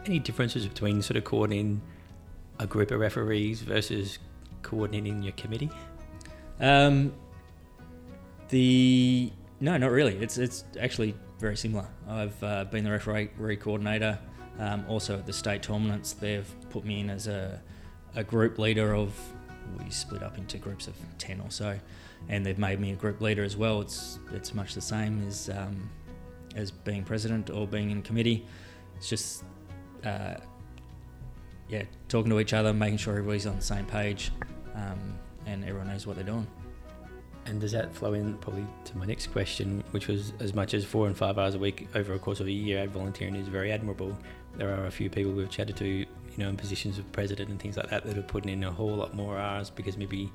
any 0.05 0.19
differences 0.19 0.65
between 0.67 1.01
sort 1.01 1.17
of 1.17 1.23
coordinating 1.23 1.81
a 2.59 2.67
group 2.67 2.91
of 2.91 2.99
referees 2.99 3.61
versus 3.61 4.19
coordinating 4.61 5.21
your 5.21 5.33
committee? 5.33 5.69
Um, 6.59 7.13
the 8.49 9.31
no, 9.59 9.77
not 9.77 9.91
really. 9.91 10.17
It's 10.17 10.37
it's 10.37 10.63
actually 10.79 11.15
very 11.39 11.57
similar. 11.57 11.87
I've 12.07 12.43
uh, 12.43 12.65
been 12.65 12.83
the 12.83 12.91
referee 12.91 13.57
coordinator. 13.57 14.19
Um, 14.57 14.85
also 14.87 15.17
at 15.17 15.25
the 15.25 15.33
state 15.33 15.63
tournaments, 15.63 16.13
they've 16.13 16.47
put 16.69 16.85
me 16.85 17.01
in 17.01 17.09
as 17.09 17.27
a, 17.27 17.61
a 18.15 18.23
group 18.23 18.57
leader 18.59 18.95
of. 18.95 19.13
We 19.83 19.89
split 19.89 20.21
up 20.21 20.37
into 20.37 20.57
groups 20.59 20.87
of 20.87 20.95
ten 21.17 21.41
or 21.41 21.49
so, 21.49 21.77
and 22.29 22.45
they've 22.45 22.59
made 22.59 22.79
me 22.79 22.91
a 22.91 22.95
group 22.95 23.19
leader 23.19 23.43
as 23.43 23.57
well. 23.57 23.81
It's 23.81 24.19
it's 24.31 24.53
much 24.53 24.75
the 24.75 24.81
same 24.81 25.27
as 25.27 25.49
um, 25.49 25.89
as 26.55 26.69
being 26.69 27.03
president 27.03 27.49
or 27.49 27.67
being 27.67 27.89
in 27.89 28.03
committee. 28.03 28.45
It's 28.95 29.09
just 29.09 29.43
uh, 30.05 30.35
yeah, 31.67 31.83
talking 32.09 32.29
to 32.29 32.39
each 32.39 32.53
other, 32.53 32.73
making 32.73 32.97
sure 32.97 33.13
everybody's 33.13 33.47
on 33.47 33.55
the 33.55 33.61
same 33.61 33.85
page, 33.85 34.31
um, 34.75 35.17
and 35.45 35.63
everyone 35.63 35.87
knows 35.87 36.05
what 36.05 36.15
they're 36.15 36.25
doing. 36.25 36.47
And 37.47 37.61
does 37.61 37.71
that 37.73 37.93
flow 37.93 38.13
in 38.13 38.35
probably 38.37 38.65
to 38.85 38.97
my 38.97 39.05
next 39.05 39.27
question, 39.27 39.83
which 39.91 40.07
was 40.07 40.33
as 40.39 40.53
much 40.53 40.73
as 40.73 40.83
four 40.83 41.07
and 41.07 41.15
five 41.15 41.37
hours 41.37 41.55
a 41.55 41.59
week 41.59 41.87
over 41.93 42.13
a 42.13 42.19
course 42.19 42.39
of 42.39 42.47
a 42.47 42.51
year, 42.51 42.87
volunteering 42.87 43.35
is 43.35 43.47
very 43.47 43.71
admirable. 43.71 44.17
There 44.57 44.73
are 44.75 44.85
a 44.85 44.91
few 44.91 45.09
people 45.09 45.31
we've 45.31 45.49
chatted 45.49 45.75
to, 45.77 46.05
you 46.35 46.43
know, 46.43 46.49
in 46.49 46.57
positions 46.57 46.97
of 46.97 47.11
president 47.11 47.49
and 47.49 47.59
things 47.59 47.77
like 47.77 47.89
that, 47.89 48.05
that 48.05 48.17
are 48.17 48.23
putting 48.23 48.51
in 48.51 48.63
a 48.63 48.71
whole 48.71 48.95
lot 48.95 49.13
more 49.13 49.37
hours 49.37 49.69
because 49.69 49.97
maybe 49.97 50.31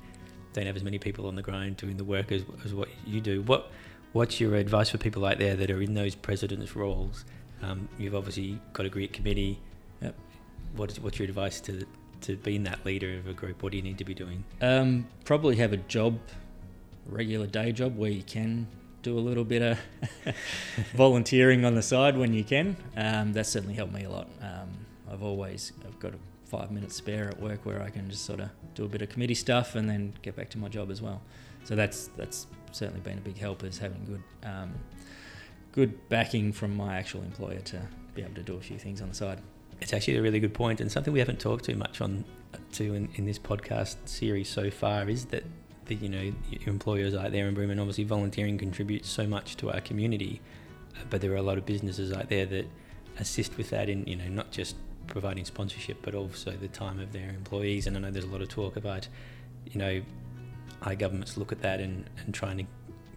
they 0.53 0.61
don't 0.61 0.67
have 0.67 0.75
as 0.75 0.83
many 0.83 0.99
people 0.99 1.27
on 1.27 1.35
the 1.35 1.41
ground 1.41 1.77
doing 1.77 1.97
the 1.97 2.03
work 2.03 2.31
as, 2.31 2.43
as 2.65 2.73
what 2.73 2.89
you 3.05 3.21
do. 3.21 3.41
What 3.43 3.71
What's 4.13 4.41
your 4.41 4.55
advice 4.55 4.89
for 4.89 4.97
people 4.97 5.21
like 5.21 5.37
there 5.37 5.55
that 5.55 5.71
are 5.71 5.81
in 5.81 5.93
those 5.93 6.15
president's 6.15 6.75
roles? 6.75 7.23
Um, 7.61 7.87
you've 7.97 8.15
obviously 8.15 8.59
got 8.73 8.85
a 8.85 8.89
great 8.89 9.13
committee. 9.13 9.57
Yep. 10.01 10.15
What 10.75 10.91
is, 10.91 10.99
what's 10.99 11.17
your 11.17 11.29
advice 11.29 11.61
to 11.61 11.85
to 12.21 12.35
being 12.35 12.63
that 12.63 12.85
leader 12.85 13.17
of 13.17 13.27
a 13.27 13.33
group? 13.33 13.63
What 13.63 13.71
do 13.71 13.77
you 13.77 13.83
need 13.83 13.97
to 13.99 14.03
be 14.03 14.13
doing? 14.13 14.43
Um, 14.61 15.07
probably 15.23 15.55
have 15.57 15.71
a 15.71 15.77
job 15.77 16.19
regular 17.07 17.47
day 17.47 17.71
job 17.71 17.97
where 17.97 18.11
you 18.11 18.21
can 18.21 18.67
do 19.01 19.17
a 19.17 19.19
little 19.19 19.45
bit 19.45 19.61
of 19.61 19.79
volunteering 20.95 21.65
on 21.65 21.75
the 21.75 21.81
side 21.81 22.17
when 22.17 22.33
you 22.33 22.43
can. 22.43 22.75
Um, 22.97 23.33
that's 23.33 23.49
certainly 23.49 23.75
helped 23.75 23.93
me 23.93 24.03
a 24.03 24.09
lot. 24.09 24.27
Um, 24.41 24.80
I've 25.11 25.23
always 25.23 25.73
I've 25.85 25.99
got 25.99 26.13
a 26.13 26.17
five 26.45 26.71
minutes 26.71 26.95
spare 26.95 27.29
at 27.29 27.39
work 27.39 27.65
where 27.65 27.81
I 27.81 27.89
can 27.89 28.09
just 28.09 28.25
sort 28.25 28.41
of 28.41 28.49
do 28.75 28.83
a 28.83 28.87
bit 28.87 29.01
of 29.01 29.09
committee 29.09 29.35
stuff 29.35 29.75
and 29.75 29.89
then 29.89 30.13
get 30.21 30.35
back 30.35 30.49
to 30.49 30.57
my 30.57 30.67
job 30.67 30.91
as 30.91 31.01
well. 31.01 31.21
So 31.63 31.75
that's 31.75 32.07
that's 32.17 32.47
certainly 32.71 33.01
been 33.01 33.17
a 33.17 33.21
big 33.21 33.37
help 33.37 33.63
is 33.63 33.77
having 33.77 34.03
good 34.05 34.23
um, 34.49 34.73
good 35.71 36.09
backing 36.09 36.51
from 36.51 36.75
my 36.75 36.97
actual 36.97 37.21
employer 37.21 37.59
to 37.59 37.81
be 38.15 38.21
able 38.21 38.35
to 38.35 38.43
do 38.43 38.55
a 38.55 38.61
few 38.61 38.77
things 38.77 39.01
on 39.01 39.09
the 39.09 39.15
side. 39.15 39.39
It's 39.79 39.93
actually 39.93 40.17
a 40.17 40.21
really 40.21 40.39
good 40.39 40.53
point 40.53 40.81
and 40.81 40.91
something 40.91 41.13
we 41.13 41.19
haven't 41.19 41.39
talked 41.39 41.65
too 41.65 41.75
much 41.75 42.01
on 42.01 42.23
to 42.73 42.93
in, 42.93 43.09
in 43.15 43.25
this 43.25 43.39
podcast 43.39 43.95
series 44.05 44.49
so 44.49 44.69
far 44.69 45.09
is 45.09 45.25
that 45.25 45.43
the, 45.85 45.95
you 45.95 46.09
know 46.09 46.31
employers 46.65 47.15
out 47.15 47.31
there 47.31 47.47
in 47.47 47.53
Broome, 47.53 47.71
and 47.71 47.79
obviously 47.79 48.03
volunteering 48.03 48.57
contributes 48.57 49.09
so 49.09 49.25
much 49.25 49.57
to 49.57 49.71
our 49.71 49.81
community. 49.81 50.41
Uh, 50.95 51.03
but 51.09 51.21
there 51.21 51.31
are 51.31 51.37
a 51.37 51.41
lot 51.41 51.57
of 51.57 51.65
businesses 51.65 52.11
out 52.11 52.29
there 52.29 52.45
that 52.45 52.65
assist 53.19 53.57
with 53.57 53.69
that 53.69 53.89
in 53.89 54.05
you 54.05 54.15
know 54.15 54.27
not 54.27 54.51
just 54.51 54.75
providing 55.07 55.45
sponsorship, 55.45 55.97
but 56.01 56.15
also 56.15 56.51
the 56.51 56.67
time 56.67 56.99
of 56.99 57.11
their 57.11 57.29
employees. 57.29 57.87
And 57.87 57.97
I 57.97 57.99
know 57.99 58.11
there's 58.11 58.25
a 58.25 58.29
lot 58.29 58.41
of 58.41 58.49
talk 58.49 58.75
about 58.75 59.07
you 59.65 59.79
know 59.79 60.01
our 60.83 60.95
governments 60.95 61.37
look 61.37 61.51
at 61.51 61.61
that 61.61 61.79
and, 61.79 62.09
and 62.25 62.33
trying 62.33 62.57
to 62.57 62.65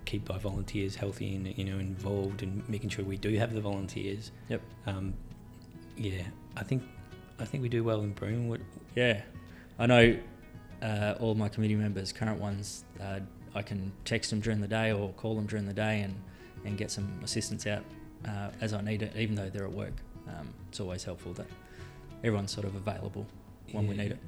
keep 0.05 0.31
our 0.31 0.39
volunteers 0.39 0.95
healthy 0.95 1.35
and 1.35 1.57
you 1.57 1.65
know 1.65 1.79
involved 1.79 2.43
and 2.43 2.69
making 2.69 2.91
sure 2.91 3.05
we 3.05 3.17
do 3.17 3.37
have 3.39 3.55
the 3.55 3.61
volunteers. 3.61 4.31
Yep. 4.49 4.63
Um, 4.87 5.15
yeah, 5.97 6.23
I 6.57 6.63
think 6.63 6.83
I 7.39 7.45
think 7.45 7.63
we 7.63 7.69
do 7.69 7.85
well 7.85 8.01
in 8.01 8.13
Broome. 8.13 8.59
Yeah, 8.95 9.23
I 9.79 9.87
know 9.87 10.17
uh, 10.83 11.15
all 11.21 11.35
my 11.35 11.49
committee 11.49 11.75
members, 11.75 12.13
current 12.13 12.41
ones, 12.41 12.85
uh, 13.01 13.21
I 13.55 13.63
can 13.63 13.93
text 14.05 14.31
them 14.31 14.41
during 14.41 14.61
the 14.61 14.69
day 14.69 14.93
or 14.93 15.13
call 15.13 15.35
them 15.35 15.47
during 15.47 15.67
the 15.67 15.73
day 15.73 16.01
and, 16.01 16.15
and 16.65 16.77
get 16.77 16.91
some 16.91 17.09
assistance 17.23 17.67
out 17.67 17.85
uh, 18.27 18.51
as 18.61 18.75
I 18.75 18.81
need 18.83 19.03
it, 19.03 19.17
even 19.17 19.35
though 19.35 19.49
they're 19.49 19.65
at 19.65 19.73
work. 19.73 19.95
Um, 20.29 20.53
it's 20.69 20.81
always 20.81 21.05
helpful 21.05 21.33
that 21.35 21.47
everyone's 22.25 22.51
sort 22.51 22.67
of 22.67 22.75
available 22.75 23.27
when 23.73 23.85
yeah. 23.85 23.91
we 23.91 23.97
need 23.97 24.13
it. 24.13 24.19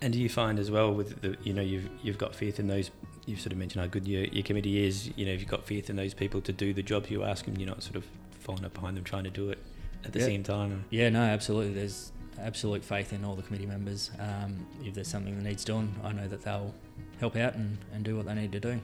And 0.00 0.12
do 0.12 0.20
you 0.20 0.28
find 0.28 0.60
as 0.60 0.70
well 0.70 0.94
with 0.94 1.20
the 1.22 1.36
you 1.42 1.52
know 1.52 1.62
you've 1.62 1.88
you've 2.02 2.18
got 2.18 2.34
faith 2.34 2.60
in 2.60 2.68
those 2.68 2.90
you've 3.26 3.40
sort 3.40 3.52
of 3.52 3.58
mentioned 3.58 3.82
how 3.82 3.88
good 3.88 4.06
your, 4.06 4.24
your 4.24 4.44
committee 4.44 4.86
is 4.86 5.10
you 5.16 5.26
know 5.26 5.32
if 5.32 5.40
you've 5.40 5.50
got 5.50 5.66
faith 5.66 5.90
in 5.90 5.96
those 5.96 6.14
people 6.14 6.40
to 6.40 6.52
do 6.52 6.72
the 6.72 6.82
jobs 6.82 7.10
you 7.10 7.24
ask 7.24 7.44
them 7.44 7.56
you're 7.56 7.68
not 7.68 7.82
sort 7.82 7.96
of 7.96 8.06
falling 8.38 8.64
up 8.64 8.72
behind 8.74 8.96
them 8.96 9.02
trying 9.02 9.24
to 9.24 9.30
do 9.30 9.50
it 9.50 9.58
at 10.04 10.12
the 10.12 10.20
same 10.20 10.42
time. 10.42 10.84
Yeah, 10.90 11.08
no, 11.08 11.22
absolutely. 11.22 11.74
There's 11.74 12.12
absolute 12.40 12.84
faith 12.84 13.12
in 13.12 13.24
all 13.24 13.34
the 13.34 13.42
committee 13.42 13.66
members. 13.66 14.10
Um, 14.18 14.66
if 14.84 14.94
there's 14.94 15.08
something 15.08 15.36
that 15.36 15.44
needs 15.44 15.64
doing, 15.64 15.94
I 16.04 16.12
know 16.12 16.28
that 16.28 16.42
they'll 16.42 16.74
help 17.20 17.36
out 17.36 17.54
and, 17.54 17.78
and 17.92 18.04
do 18.04 18.16
what 18.16 18.26
they 18.26 18.34
need 18.34 18.52
to 18.52 18.60
do. 18.60 18.80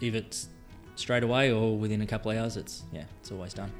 If 0.00 0.14
it's 0.14 0.48
straight 0.96 1.22
away 1.22 1.52
or 1.52 1.76
within 1.76 2.02
a 2.02 2.06
couple 2.06 2.30
of 2.30 2.38
hours, 2.38 2.56
it's 2.56 2.84
yeah, 2.92 3.04
it's 3.20 3.30
always 3.30 3.54
done. 3.54 3.72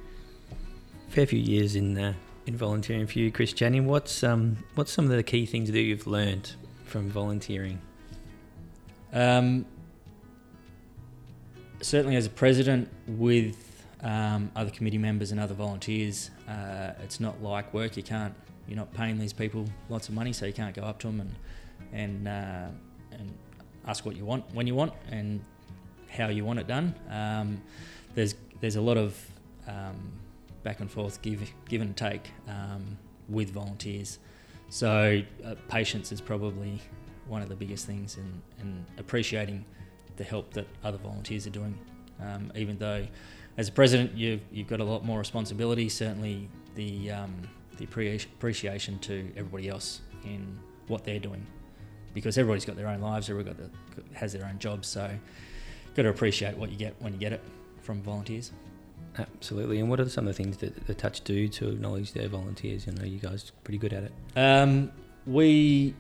Fair 1.09 1.27
few 1.27 1.39
years 1.39 1.77
in 1.77 1.97
uh, 1.97 2.15
in 2.47 2.57
volunteering 2.57 3.07
for 3.07 3.19
you, 3.19 3.31
Chris 3.33 3.53
Channing. 3.53 3.87
What's 3.87 4.23
um 4.23 4.59
what's 4.75 4.93
some 4.93 5.05
of 5.07 5.11
the 5.11 5.23
key 5.23 5.47
things 5.47 5.71
that 5.71 5.81
you've 5.81 6.07
learned 6.07 6.53
from 6.85 7.09
volunteering? 7.09 7.81
Um, 9.13 9.65
certainly, 11.81 12.17
as 12.17 12.27
a 12.27 12.31
president, 12.31 12.89
with 13.07 13.87
um, 14.03 14.51
other 14.57 14.71
committee 14.71 14.99
members 14.99 15.31
and 15.31 15.41
other 15.41 15.55
volunteers, 15.55 16.31
uh, 16.49 16.93
it's 17.03 17.21
not 17.21 17.43
like 17.43 17.73
work. 17.73 17.97
You 17.97 18.03
can't 18.03 18.35
you're 18.67 18.77
not 18.77 18.93
paying 18.95 19.19
these 19.19 19.33
people 19.33 19.67
lots 19.89 20.09
of 20.09 20.15
money, 20.15 20.33
so 20.33 20.47
you 20.47 20.53
can't 20.53 20.75
go 20.75 20.83
up 20.83 20.99
to 21.01 21.07
them 21.07 21.21
and 21.21 21.35
and 21.93 22.29
uh, 22.29 22.69
and 23.13 23.33
ask 23.87 24.05
what 24.05 24.17
you 24.17 24.25
want 24.25 24.45
when 24.55 24.67
you 24.67 24.75
want 24.75 24.93
and 25.11 25.41
how 26.09 26.29
you 26.29 26.45
want 26.45 26.59
it 26.59 26.67
done. 26.67 26.95
Um, 27.11 27.63
there's 28.15 28.35
there's 28.61 28.77
a 28.77 28.81
lot 28.81 28.97
of 28.97 29.17
um, 29.67 30.13
back 30.65 30.81
and 30.81 30.91
forth, 30.91 31.23
give 31.23 31.49
give 31.69 31.81
and 31.81 31.97
take 31.97 32.33
um, 32.49 32.99
with 33.29 33.51
volunteers. 33.51 34.19
So 34.71 35.23
uh, 35.45 35.55
patience 35.69 36.11
is 36.11 36.21
probably 36.21 36.81
one 37.29 37.43
of 37.43 37.49
the 37.49 37.55
biggest 37.55 37.87
things, 37.87 38.17
and 38.17 38.43
and 38.59 38.85
appreciating 38.99 39.65
the 40.17 40.25
help 40.25 40.53
that 40.55 40.67
other 40.83 40.99
volunteers 40.99 41.47
are 41.47 41.51
doing. 41.51 41.79
Um, 42.21 42.53
even 42.57 42.79
though, 42.79 43.07
as 43.57 43.69
a 43.69 43.73
president, 43.73 44.17
you've 44.17 44.41
you've 44.51 44.69
got 44.69 44.81
a 44.81 44.85
lot 44.85 45.05
more 45.05 45.19
responsibility. 45.19 45.89
Certainly, 45.89 46.49
the 46.75 47.13
um, 47.13 47.35
the 47.77 47.85
appreciation 47.85 48.99
to 49.01 49.31
everybody 49.37 49.69
else 49.69 50.01
in 50.25 50.59
what 50.89 51.05
they're 51.05 51.19
doing, 51.19 51.47
because 52.15 52.39
everybody's 52.39 52.65
got 52.65 52.77
their 52.77 52.89
own 52.89 53.01
lives, 53.01 53.29
everybody 53.29 53.57
got 53.57 53.71
the, 53.71 54.19
has 54.19 54.33
their 54.33 54.47
own 54.47 54.59
jobs. 54.59 54.89
So, 54.89 55.11
got 55.95 56.03
to 56.03 56.09
appreciate 56.09 56.57
what 56.57 56.71
you 56.71 56.77
get 56.77 56.95
when 57.01 57.13
you 57.13 57.19
get 57.19 57.33
it 57.33 57.43
from 57.83 58.03
volunteers. 58.03 58.53
Absolutely. 59.17 59.79
And 59.79 59.89
what 59.89 60.01
are 60.01 60.09
some 60.09 60.27
of 60.27 60.37
the 60.37 60.43
things 60.43 60.57
that 60.59 60.87
the 60.87 60.95
Touch 60.95 61.21
do 61.23 61.47
to 61.49 61.69
acknowledge 61.71 62.13
their 62.13 62.29
volunteers? 62.29 62.87
You 62.87 62.93
know, 62.93 63.05
you 63.05 63.19
guys 63.19 63.51
are 63.51 63.53
pretty 63.63 63.79
good 63.79 63.93
at 63.93 64.05
it. 64.05 64.13
Um, 64.37 64.91
we 65.27 65.95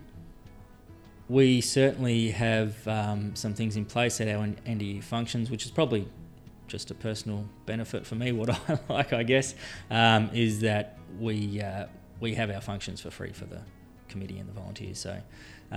we 1.28 1.61
certainly 1.61 2.30
have 2.30 2.87
um, 2.87 3.35
some 3.35 3.54
things 3.54 3.76
in 3.76 3.85
place 3.85 4.21
at 4.21 4.28
our 4.28 4.47
NDE 4.47 5.02
functions, 5.02 5.50
which 5.50 5.64
is 5.64 5.71
probably 5.71 6.09
just 6.66 6.90
a 6.90 6.94
personal 6.94 7.47
benefit 7.66 8.06
for 8.06 8.14
me. 8.14 8.33
What 8.33 8.50
I 8.50 8.78
like, 8.88 9.12
I 9.12 9.23
guess, 9.23 9.54
um, 9.90 10.30
is 10.33 10.61
that 10.61 10.99
we 11.18 11.61
uh, 11.61 11.87
we 12.21 12.35
have 12.35 12.50
our 12.50 12.61
functions 12.61 13.00
for 13.00 13.11
free 13.11 13.33
for 13.33 13.44
the 13.44 13.61
committee 14.14 14.38
and 14.40 14.49
the 14.49 14.56
volunteers. 14.61 14.99
So 14.99 15.12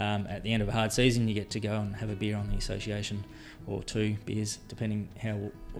um, 0.03 0.27
at 0.35 0.43
the 0.43 0.51
end 0.53 0.61
of 0.63 0.69
a 0.69 0.75
hard 0.79 0.91
season, 0.91 1.27
you 1.27 1.33
get 1.33 1.49
to 1.51 1.59
go 1.59 1.75
and 1.83 1.95
have 1.95 2.11
a 2.11 2.15
beer 2.15 2.35
on 2.37 2.49
the 2.49 2.57
association, 2.57 3.17
or 3.65 3.83
two 3.83 4.15
beers, 4.25 4.59
depending 4.67 5.09
how 5.25 5.35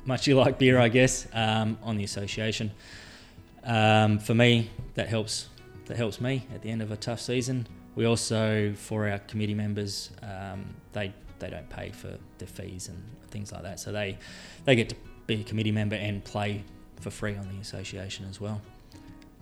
much 0.06 0.28
you 0.28 0.36
like 0.44 0.58
beer, 0.58 0.78
I 0.88 0.90
guess, 0.90 1.28
um, 1.34 1.78
on 1.84 1.98
the 1.98 2.04
association. 2.04 2.72
Um, 3.64 4.20
for 4.20 4.34
me, 4.34 4.70
that 4.96 5.08
helps. 5.08 5.50
That 5.86 5.96
helps 5.96 6.20
me 6.20 6.46
at 6.54 6.62
the 6.64 6.70
end 6.70 6.82
of 6.82 6.92
a 6.92 6.98
tough 6.98 7.22
season. 7.22 7.66
We 7.96 8.04
also, 8.06 8.74
for 8.76 9.08
our 9.10 9.20
committee 9.20 9.54
members, 9.54 10.12
um, 10.22 10.76
they 10.92 11.14
they 11.40 11.50
don't 11.50 11.70
pay 11.70 11.92
for 11.92 12.12
their 12.40 12.48
fees 12.48 12.90
and 12.90 12.98
things 13.32 13.52
like 13.54 13.64
that, 13.64 13.80
so 13.80 13.92
they 13.92 14.18
they 14.66 14.76
get 14.76 14.90
to 14.90 14.96
be 15.28 15.42
a 15.42 15.44
committee 15.44 15.72
member 15.72 15.96
and 15.96 16.24
play 16.24 16.64
for 17.00 17.10
free 17.10 17.36
on 17.38 17.48
the 17.48 17.60
association 17.62 18.26
as 18.30 18.42
well. 18.42 18.60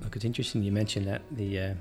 Look, 0.01 0.15
it's 0.15 0.25
interesting 0.25 0.61
you 0.61 0.71
mentioned 0.71 1.07
that 1.07 1.21
the 1.31 1.59
uh, 1.59 1.73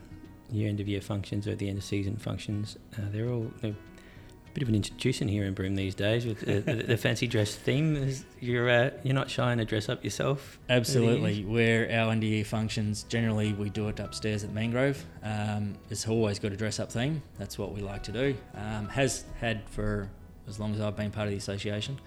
year 0.50 0.68
end 0.68 0.80
of 0.80 0.88
year 0.88 1.00
functions 1.00 1.46
or 1.46 1.54
the 1.54 1.68
end 1.68 1.78
of 1.78 1.84
season 1.84 2.16
functions. 2.16 2.76
Uh, 2.96 3.02
they're 3.10 3.28
all 3.28 3.50
they're 3.60 3.72
a 3.72 4.54
bit 4.54 4.62
of 4.62 4.68
an 4.68 4.74
institution 4.74 5.26
here 5.26 5.44
in 5.44 5.54
Broome 5.54 5.74
these 5.74 5.94
days 5.94 6.26
with 6.26 6.40
the, 6.40 6.60
the, 6.60 6.74
the 6.74 6.96
fancy 6.96 7.26
dress 7.26 7.54
theme. 7.54 7.96
Is 7.96 8.24
you're 8.40 8.70
uh, 8.70 8.90
you're 9.02 9.14
not 9.14 9.30
shy 9.30 9.54
to 9.54 9.64
dress 9.64 9.88
up 9.88 10.04
yourself. 10.04 10.58
Absolutely, 10.68 11.44
where 11.44 11.90
our 11.90 12.12
end 12.12 12.22
of 12.22 12.28
year 12.28 12.44
functions 12.44 13.04
generally 13.04 13.52
we 13.52 13.70
do 13.70 13.88
it 13.88 13.98
upstairs 13.98 14.44
at 14.44 14.52
Mangrove. 14.52 15.04
Um, 15.22 15.74
it's 15.90 16.06
always 16.06 16.38
got 16.38 16.52
a 16.52 16.56
dress 16.56 16.78
up 16.78 16.92
theme. 16.92 17.22
That's 17.38 17.58
what 17.58 17.72
we 17.72 17.80
like 17.80 18.02
to 18.04 18.12
do. 18.12 18.36
Um, 18.54 18.88
has 18.88 19.24
had 19.40 19.68
for 19.70 20.08
as 20.46 20.60
long 20.60 20.74
as 20.74 20.80
I've 20.80 20.96
been 20.96 21.10
part 21.10 21.26
of 21.26 21.32
the 21.32 21.38
association. 21.38 21.98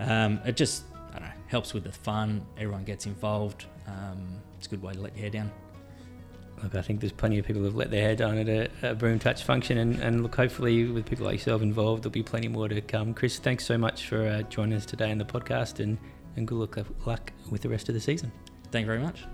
Um, 0.00 0.40
it 0.44 0.56
just 0.56 0.84
I 1.10 1.18
don't 1.18 1.28
know 1.28 1.34
helps 1.48 1.74
with 1.74 1.84
the 1.84 1.92
fun. 1.92 2.46
Everyone 2.56 2.84
gets 2.84 3.06
involved. 3.06 3.66
Um, 3.86 4.40
it's 4.58 4.66
a 4.66 4.70
good 4.70 4.82
way 4.82 4.94
to 4.94 5.00
let 5.00 5.14
your 5.14 5.22
hair 5.22 5.30
down. 5.30 5.52
Look, 6.62 6.74
I 6.74 6.82
think 6.82 7.00
there's 7.00 7.12
plenty 7.12 7.38
of 7.38 7.46
people 7.46 7.62
who've 7.62 7.74
let 7.74 7.90
their 7.90 8.00
hair 8.00 8.16
down 8.16 8.38
at 8.38 8.48
a, 8.48 8.90
a 8.90 8.94
Broome 8.94 9.18
touch 9.18 9.42
function, 9.42 9.76
and, 9.78 10.00
and 10.00 10.22
look, 10.22 10.34
hopefully 10.34 10.86
with 10.86 11.04
people 11.04 11.26
like 11.26 11.34
yourself 11.34 11.62
involved, 11.62 12.02
there'll 12.02 12.12
be 12.12 12.22
plenty 12.22 12.48
more 12.48 12.68
to 12.68 12.80
come. 12.80 13.12
Chris, 13.12 13.38
thanks 13.38 13.66
so 13.66 13.76
much 13.76 14.06
for 14.06 14.26
uh, 14.26 14.42
joining 14.42 14.76
us 14.76 14.86
today 14.86 15.10
in 15.10 15.18
the 15.18 15.24
podcast, 15.24 15.80
and, 15.80 15.98
and 16.36 16.46
good 16.48 16.56
luck, 16.56 16.78
luck 17.06 17.32
with 17.50 17.62
the 17.62 17.68
rest 17.68 17.88
of 17.88 17.94
the 17.94 18.00
season. 18.00 18.32
Thank 18.70 18.84
you 18.84 18.86
very 18.86 19.00
much. 19.00 19.24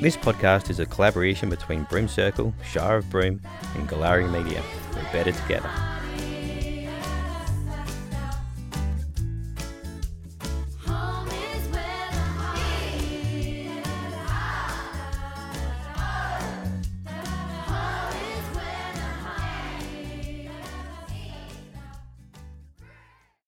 This 0.00 0.16
podcast 0.16 0.70
is 0.70 0.80
a 0.80 0.86
collaboration 0.86 1.50
between 1.50 1.84
Broome 1.90 2.08
Circle, 2.08 2.54
Shire 2.64 2.96
of 2.96 3.10
Broome, 3.10 3.40
and 3.76 3.86
Goolarri 3.86 4.30
Media. 4.32 4.62
We're 4.94 5.02
better 5.12 5.32
together. 5.32 5.70